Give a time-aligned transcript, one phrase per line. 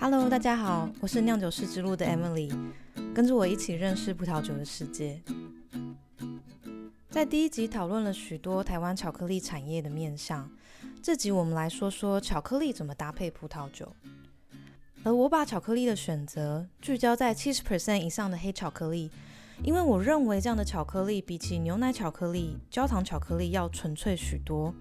[0.00, 2.56] Hello，大家好，我是酿酒师之路的 Emily，
[3.12, 5.20] 跟着我一起认识葡萄酒的世界。
[7.10, 10.48] 在第一集讨论了许多台湾巧克力产业的面向，
[11.02, 13.92] 这集我们来说说巧克力怎么搭配葡萄酒。
[15.02, 19.10] 而我把巧克力的选择聚焦在七十 percent 以上的黑巧克力，
[19.64, 24.72] 因为我认为这样的巧克力比起牛奶巧克力、焦糖巧克力要纯粹许多。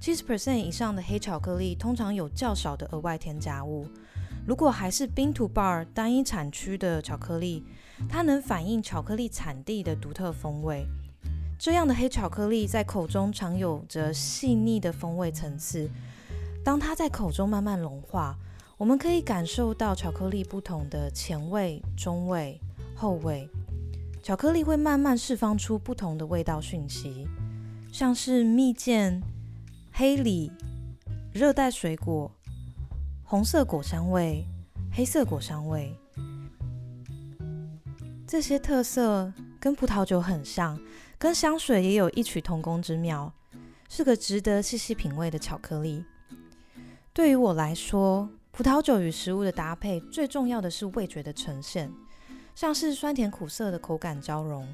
[0.00, 3.88] 七十 percent 以上的黑巧克力通常有较少的额外添加物。
[4.46, 7.64] 如果还是 bean to bar 单一产区的巧克力，
[8.08, 10.86] 它能反映巧克力产地的独特风味。
[11.58, 15.88] 这样的黑巧克力在口中常有着细腻的风味层次。
[16.62, 18.36] 当它在口中慢慢融化，
[18.76, 22.60] 我们可以感受到巧克力不同的前味、中味、
[22.94, 23.48] 后味。
[24.22, 27.26] 巧克力会慢慢释放出不同的味道讯息，
[27.92, 29.22] 像是蜜饯、
[29.92, 30.50] 黑李、
[31.32, 32.33] 热带水果。
[33.26, 34.46] 红色果香味、
[34.92, 35.96] 黑色果香味，
[38.26, 40.78] 这些特色跟葡萄酒很像，
[41.18, 43.32] 跟香水也有异曲同工之妙，
[43.88, 46.04] 是个值得细细品味的巧克力。
[47.14, 51.90] 对于我来说，葡萄酒与食物的搭配，最重要的是味觉的呈现，
[52.54, 54.68] 像是酸甜苦涩的口感交融。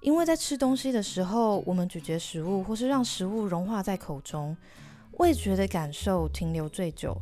[0.00, 4.56] 因为在吃东西的时候，我们咀嚼食物，或是让食物融化在口中，
[5.18, 7.16] 味觉的感受停留最久。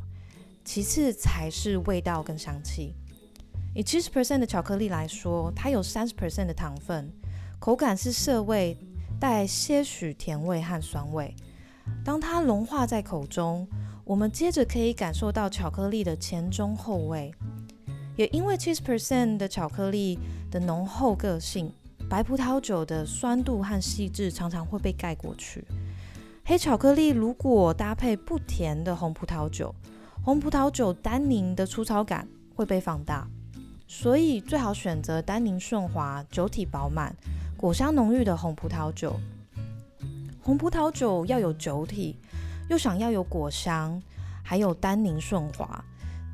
[0.64, 2.94] 其次才是味道跟香气。
[3.74, 7.12] 以七十 percent 的巧克力来说，它有三十 percent 的糖分，
[7.58, 8.76] 口感是涩味，
[9.20, 11.34] 带些许甜味和酸味。
[12.04, 13.68] 当它融化在口中，
[14.04, 17.32] 我们接着可以感受到巧克力的前中后味。
[18.16, 20.18] 也因为七十 percent 的巧克力
[20.50, 21.72] 的浓厚个性，
[22.08, 25.64] 白葡萄酒的酸度和细致常常会被盖过去。
[26.44, 29.74] 黑巧克力如果搭配不甜的红葡萄酒，
[30.24, 33.28] 红葡萄酒单宁的粗糙感会被放大，
[33.86, 37.14] 所以最好选择单宁顺滑、酒体饱满、
[37.58, 39.20] 果香浓郁的红葡萄酒。
[40.40, 42.16] 红葡萄酒要有酒体，
[42.70, 44.02] 又想要有果香，
[44.42, 45.84] 还有单宁顺滑，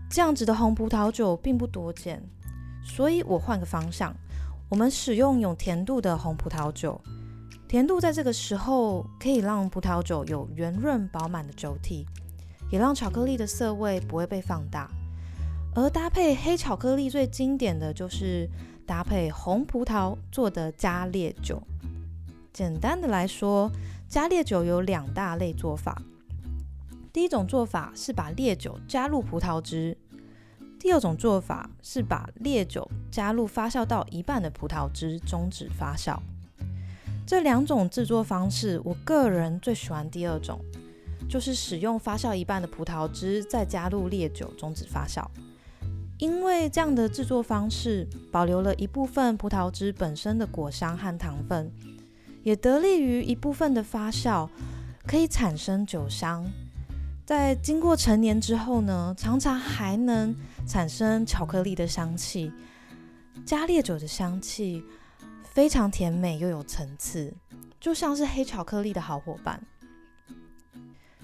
[0.09, 2.23] 这样子的红葡萄酒并不多见。
[2.84, 4.15] 所以我换个方向，
[4.69, 7.00] 我们使用有甜度的红葡萄酒。
[7.67, 12.06] 甜度在这个时候可以让葡萄酒有圆润饱满的酒体。
[12.70, 14.88] 也让巧克力的涩味不会被放大，
[15.75, 18.48] 而搭配黑巧克力最经典的就是
[18.86, 21.62] 搭配红葡萄做的加烈酒。
[22.53, 23.70] 简单的来说，
[24.08, 26.00] 加烈酒有两大类做法。
[27.12, 29.97] 第一种做法是把烈酒加入葡萄汁，
[30.78, 36.16] 第二种做法是把烈酒加入发酵到一半的葡萄汁，终止发酵。
[37.26, 40.60] 这两种制作方式，我个人最喜欢第二种。
[41.31, 45.25] 就是使用发酵一半的葡萄汁，再加入烈酒终止发酵。
[46.19, 51.73] 因为这样的制作方式保留了一部分葡萄汁本身的果香和糖分，
[52.43, 54.49] 也得利于一部分的发酵
[55.07, 56.45] 可以产生酒香。
[57.25, 60.35] 在经过成年之后呢，常常还能
[60.67, 62.53] 产生巧克力的香气。
[63.47, 64.83] 加烈酒的香气
[65.45, 67.33] 非常甜美又有层次，
[67.79, 69.62] 就像是黑巧克力的好伙伴。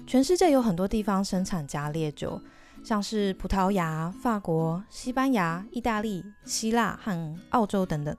[0.07, 2.41] 全世界有很多地方生产加烈酒，
[2.81, 8.15] 像是葡萄牙、法国、西班牙、意大利、希腊和澳洲等等。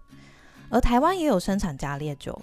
[0.69, 2.39] 而台湾也有生产加烈酒。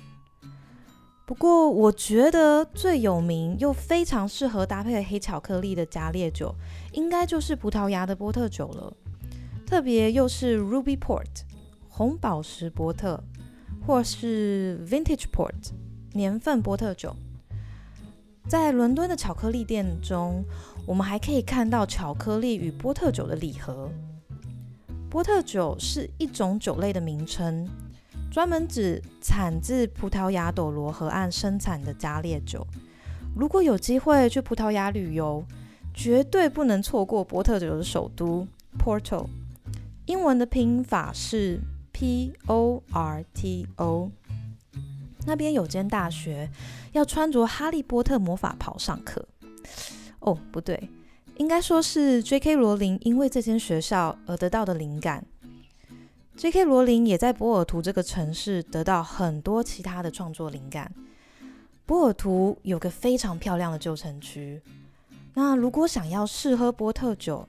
[1.28, 6.54] 不过，我觉得最有名又非常适合搭配黑巧克力的加烈酒，
[6.94, 8.92] 应该就是葡萄牙的波特酒了。
[9.64, 11.44] 特别又是 Ruby Port
[11.88, 13.24] 红宝石波特，
[13.86, 15.70] 或是 Vintage Port
[16.14, 17.16] 年份波特酒。
[18.48, 20.44] 在伦敦的巧克力店中，
[20.86, 23.90] 我们还可以看到巧克力与波特酒的礼盒。
[25.10, 27.68] 波特酒是一种酒类的名称，
[28.32, 32.66] 专门指产自葡萄牙斗罗河岸生产的加烈酒。
[33.36, 35.44] 如果有机会去葡萄牙旅游，
[35.94, 39.26] 绝对不能错过波特酒的首都 Porto。
[40.06, 41.60] 英文的拼法是
[41.92, 44.12] P O R T O。
[45.26, 46.50] 那边有间大学，
[46.92, 49.28] 要穿着哈利波特魔法袍上课。
[50.20, 50.90] 哦，不对，
[51.38, 52.56] 应该说是 J.K.
[52.56, 55.26] 罗琳因为这间学校而得到的灵感。
[56.36, 56.64] J.K.
[56.66, 60.92] 罗琳也在波尔图这个城市得到很多其他的创作灵感。
[61.86, 64.62] 波尔图有个非常漂亮的旧城区。
[65.34, 67.48] 那如果想要试喝波特酒，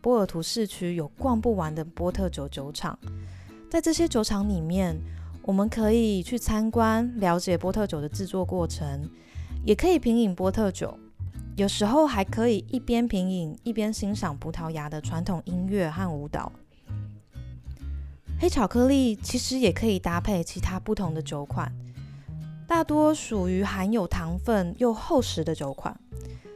[0.00, 2.98] 波尔图市区有逛不完的波特酒酒厂，
[3.70, 4.96] 在这些酒厂里面。
[5.46, 9.08] 我们可以去参观，了解波特酒的制作过程，
[9.64, 10.98] 也可以品饮波特酒。
[11.54, 16.50] 有时候还可以一边品饮一边欣赏葡萄牙的传统音乐和舞蹈。
[18.40, 21.72] 黑巧克力其实也可以搭配其他不同的酒款，
[22.66, 25.96] 大多属于含有糖分又厚实的酒款，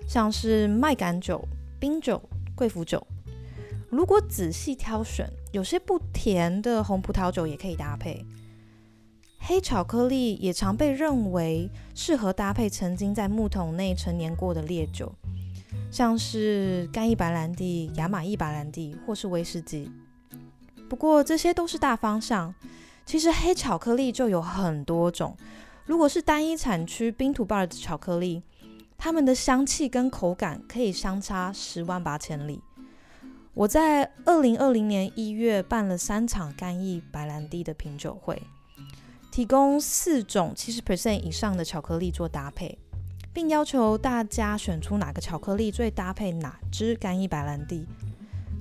[0.09, 1.47] 像是麦秆酒、
[1.79, 2.21] 冰酒、
[2.57, 3.07] 贵腐酒。
[3.89, 8.27] 如果仔细挑选，有些不甜的红葡萄酒也可以搭配。
[9.51, 15.13] 黑巧克力也常被认为适合搭配曾经在木桶内陈年过的烈酒，
[15.91, 19.91] 像是干邑白兰地、亚马邑白兰地或是威士忌。
[20.89, 22.55] 不过这些都是大方向，
[23.05, 25.37] 其实黑巧克力就有很多种。
[25.85, 28.45] 如果是单一产区冰土 bar 的巧克力，
[28.97, 32.63] 它们的香气跟口感可以相差十万八千里。
[33.55, 38.41] 我在二零二零年一月办了三场干邑白兰地的品酒会，
[39.31, 42.77] 提供四种七十 percent 以上的巧克力做搭配，
[43.33, 47.87] 并要求大家选出哪个巧克力最搭配哪支干邑白兰地。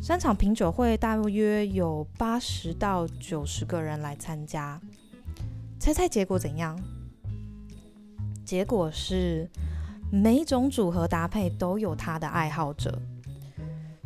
[0.02, 4.80] 三场品酒会大约有八十到九十个人来参加，
[5.80, 6.80] 猜猜结果怎样？
[8.46, 9.50] 结果是
[10.12, 13.02] 每种组合搭配都有他的爱好者，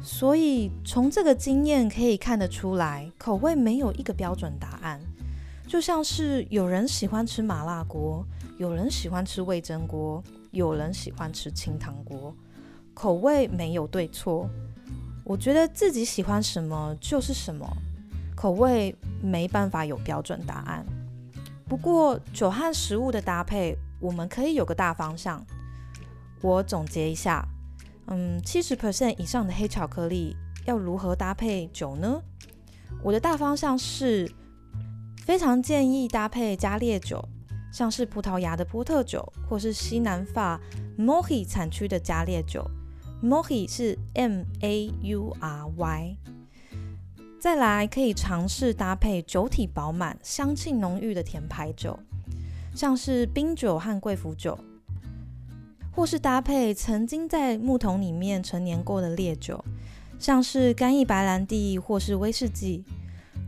[0.01, 4.99] 所以从这个经验可以看得出来，口味没有一个标准答案。
[5.73, 8.23] 就像是有人喜欢吃麻辣锅，
[8.59, 12.31] 有人喜欢吃味增锅，有人喜欢吃清汤锅，
[12.93, 14.47] 口味没有对错。
[15.23, 17.67] 我觉得自己喜欢什么就是什么，
[18.35, 20.85] 口味没办法有标准答案。
[21.67, 25.43] 不过酒和食物的搭配，我们可以有个大方向。
[26.43, 27.43] 我总结一下，
[28.05, 32.21] 嗯，七十 percent 以上的黑巧克力要如何搭配酒呢？
[33.01, 34.31] 我的大方向是
[35.23, 37.23] 非常建议搭配加烈酒，
[37.71, 40.59] 像是葡萄牙的波特酒，或是西南法
[40.99, 42.69] Mohi 产区的加烈酒。
[43.23, 46.17] Mohi 是 M A U R Y，
[47.39, 51.97] 再来可以尝试搭配酒体饱满、香气浓郁的甜牌酒，
[52.75, 54.59] 像是冰酒和贵腐酒，
[55.95, 59.63] 或是搭配曾经在木桶里面陈年过的烈酒，
[60.19, 62.83] 像是干邑白兰地或是威士忌。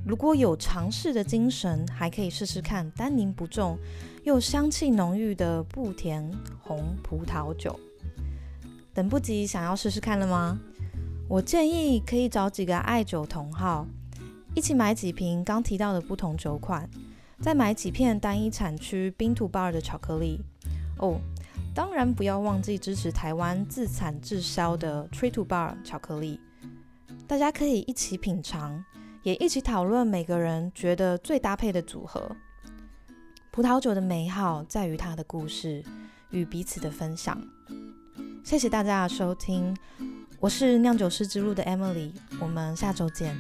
[0.06, 3.76] 如果有尝试的精神，还可以试试看单宁不重
[4.24, 6.32] 又香气浓郁的不甜
[6.62, 7.78] 红葡萄酒。
[8.94, 10.60] 等不及想要试试看了吗？
[11.28, 13.88] 我建议可以找几个爱酒同好，
[14.54, 16.88] 一起买几瓶刚提到的不同酒款，
[17.42, 20.40] 再买几片单一产区冰土 bar 的巧克力。
[21.00, 21.20] 哦，
[21.74, 26.40] 当然不要忘记支持台湾自产自销的 Tree to Bar 巧克力。
[27.28, 28.86] 大家可以一起品尝，
[29.26, 32.36] 也一起讨论每个人觉得最搭配的组合。
[33.50, 35.84] 葡萄酒的美好在于它的故事
[36.30, 37.36] 与彼此的分享。
[38.44, 39.76] 谢谢大家的收听，
[40.40, 43.36] 我是酿酒师之路的 Emily，我们下周见。